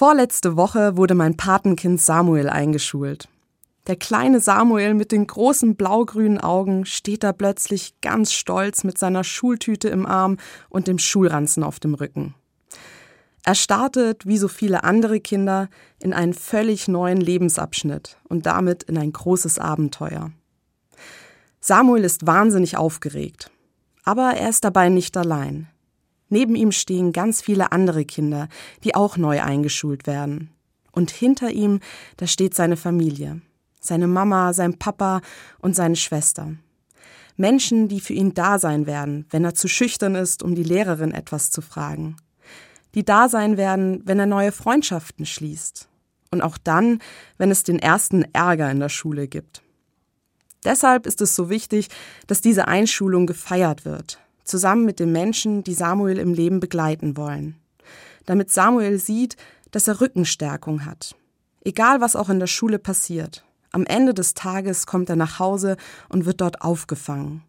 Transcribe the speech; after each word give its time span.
Vorletzte 0.00 0.56
Woche 0.56 0.96
wurde 0.96 1.14
mein 1.14 1.36
Patenkind 1.36 2.00
Samuel 2.00 2.48
eingeschult. 2.48 3.28
Der 3.86 3.96
kleine 3.96 4.40
Samuel 4.40 4.94
mit 4.94 5.12
den 5.12 5.26
großen 5.26 5.76
blaugrünen 5.76 6.38
Augen 6.38 6.86
steht 6.86 7.22
da 7.22 7.34
plötzlich 7.34 8.00
ganz 8.00 8.32
stolz 8.32 8.82
mit 8.82 8.96
seiner 8.96 9.24
Schultüte 9.24 9.90
im 9.90 10.06
Arm 10.06 10.38
und 10.70 10.88
dem 10.88 10.98
Schulranzen 10.98 11.62
auf 11.62 11.80
dem 11.80 11.92
Rücken. 11.92 12.34
Er 13.44 13.54
startet, 13.54 14.24
wie 14.24 14.38
so 14.38 14.48
viele 14.48 14.84
andere 14.84 15.20
Kinder, 15.20 15.68
in 15.98 16.14
einen 16.14 16.32
völlig 16.32 16.88
neuen 16.88 17.20
Lebensabschnitt 17.20 18.16
und 18.26 18.46
damit 18.46 18.84
in 18.84 18.96
ein 18.96 19.12
großes 19.12 19.58
Abenteuer. 19.58 20.32
Samuel 21.60 22.04
ist 22.04 22.26
wahnsinnig 22.26 22.78
aufgeregt. 22.78 23.50
Aber 24.04 24.30
er 24.30 24.48
ist 24.48 24.64
dabei 24.64 24.88
nicht 24.88 25.14
allein. 25.18 25.68
Neben 26.30 26.54
ihm 26.54 26.72
stehen 26.72 27.12
ganz 27.12 27.42
viele 27.42 27.72
andere 27.72 28.04
Kinder, 28.04 28.48
die 28.84 28.94
auch 28.94 29.16
neu 29.16 29.42
eingeschult 29.42 30.06
werden. 30.06 30.50
Und 30.92 31.10
hinter 31.10 31.50
ihm, 31.50 31.80
da 32.16 32.26
steht 32.26 32.54
seine 32.54 32.76
Familie. 32.76 33.42
Seine 33.80 34.06
Mama, 34.06 34.52
sein 34.52 34.78
Papa 34.78 35.20
und 35.58 35.74
seine 35.74 35.96
Schwester. 35.96 36.54
Menschen, 37.36 37.88
die 37.88 38.00
für 38.00 38.12
ihn 38.12 38.34
da 38.34 38.58
sein 38.58 38.86
werden, 38.86 39.26
wenn 39.30 39.44
er 39.44 39.54
zu 39.54 39.66
schüchtern 39.66 40.14
ist, 40.14 40.42
um 40.42 40.54
die 40.54 40.62
Lehrerin 40.62 41.12
etwas 41.12 41.50
zu 41.50 41.62
fragen. 41.62 42.16
Die 42.94 43.04
da 43.04 43.28
sein 43.28 43.56
werden, 43.56 44.02
wenn 44.04 44.18
er 44.18 44.26
neue 44.26 44.52
Freundschaften 44.52 45.26
schließt. 45.26 45.88
Und 46.30 46.42
auch 46.42 46.58
dann, 46.58 47.00
wenn 47.38 47.50
es 47.50 47.64
den 47.64 47.78
ersten 47.78 48.22
Ärger 48.34 48.70
in 48.70 48.78
der 48.78 48.88
Schule 48.88 49.26
gibt. 49.26 49.62
Deshalb 50.64 51.06
ist 51.06 51.20
es 51.22 51.34
so 51.34 51.48
wichtig, 51.48 51.88
dass 52.26 52.40
diese 52.40 52.68
Einschulung 52.68 53.26
gefeiert 53.26 53.84
wird, 53.84 54.20
zusammen 54.50 54.84
mit 54.84 55.00
den 55.00 55.12
Menschen, 55.12 55.64
die 55.64 55.74
Samuel 55.74 56.18
im 56.18 56.34
Leben 56.34 56.60
begleiten 56.60 57.16
wollen. 57.16 57.56
Damit 58.26 58.50
Samuel 58.50 58.98
sieht, 58.98 59.36
dass 59.70 59.88
er 59.88 60.00
Rückenstärkung 60.00 60.84
hat. 60.84 61.14
Egal 61.62 62.00
was 62.00 62.16
auch 62.16 62.28
in 62.28 62.40
der 62.40 62.46
Schule 62.46 62.78
passiert. 62.78 63.44
Am 63.72 63.86
Ende 63.86 64.14
des 64.14 64.34
Tages 64.34 64.86
kommt 64.86 65.08
er 65.08 65.16
nach 65.16 65.38
Hause 65.38 65.76
und 66.08 66.26
wird 66.26 66.40
dort 66.40 66.62
aufgefangen. 66.62 67.42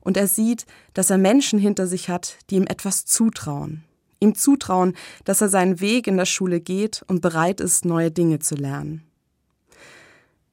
Und 0.00 0.16
er 0.16 0.26
sieht, 0.26 0.66
dass 0.94 1.10
er 1.10 1.18
Menschen 1.18 1.58
hinter 1.58 1.86
sich 1.86 2.08
hat, 2.08 2.36
die 2.50 2.56
ihm 2.56 2.66
etwas 2.66 3.04
zutrauen. 3.04 3.84
Ihm 4.20 4.34
zutrauen, 4.34 4.94
dass 5.24 5.40
er 5.40 5.48
seinen 5.48 5.80
Weg 5.80 6.06
in 6.06 6.16
der 6.16 6.26
Schule 6.26 6.60
geht 6.60 7.04
und 7.06 7.20
bereit 7.22 7.60
ist, 7.60 7.84
neue 7.84 8.10
Dinge 8.10 8.38
zu 8.38 8.54
lernen. 8.54 9.02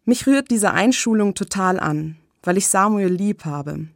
Mich 0.05 0.25
rührt 0.25 0.49
diese 0.49 0.71
Einschulung 0.71 1.35
total 1.35 1.79
an, 1.79 2.17
weil 2.41 2.57
ich 2.57 2.67
Samuel 2.67 3.11
lieb 3.11 3.45
habe, 3.45 3.87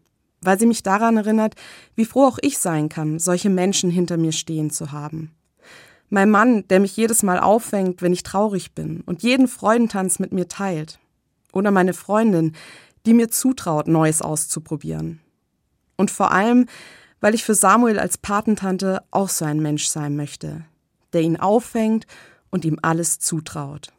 weil 0.45 0.59
sie 0.59 0.65
mich 0.65 0.83
daran 0.83 1.17
erinnert, 1.17 1.55
wie 1.95 2.05
froh 2.05 2.25
auch 2.25 2.39
ich 2.41 2.57
sein 2.57 2.89
kann, 2.89 3.19
solche 3.19 3.49
Menschen 3.49 3.89
hinter 3.89 4.17
mir 4.17 4.31
stehen 4.31 4.69
zu 4.69 4.91
haben. 4.91 5.31
Mein 6.09 6.29
Mann, 6.29 6.67
der 6.67 6.79
mich 6.79 6.95
jedes 6.95 7.23
Mal 7.23 7.39
auffängt, 7.39 8.01
wenn 8.01 8.13
ich 8.13 8.23
traurig 8.23 8.73
bin 8.73 9.01
und 9.01 9.23
jeden 9.23 9.47
Freudentanz 9.47 10.19
mit 10.19 10.31
mir 10.31 10.47
teilt. 10.47 10.99
Oder 11.51 11.71
meine 11.71 11.93
Freundin, 11.93 12.53
die 13.05 13.13
mir 13.13 13.29
zutraut, 13.29 13.87
Neues 13.87 14.21
auszuprobieren. 14.21 15.21
Und 15.95 16.11
vor 16.11 16.31
allem, 16.31 16.67
weil 17.19 17.33
ich 17.33 17.43
für 17.43 17.55
Samuel 17.55 17.99
als 17.99 18.17
Patentante 18.17 19.01
auch 19.09 19.29
so 19.29 19.45
ein 19.45 19.59
Mensch 19.59 19.87
sein 19.87 20.15
möchte, 20.15 20.65
der 21.13 21.21
ihn 21.21 21.37
auffängt 21.37 22.05
und 22.49 22.65
ihm 22.65 22.77
alles 22.81 23.19
zutraut. 23.19 23.91